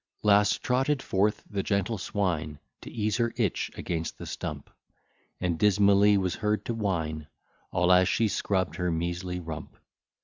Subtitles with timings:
[0.23, 4.71] Last trotted forth the gentle swine, To ease her itch against the stump,
[5.39, 7.27] And dismally was heard to whine,
[7.69, 9.77] All as she scrubb'd her meazly rump.